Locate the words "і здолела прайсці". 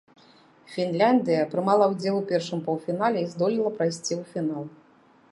3.25-4.13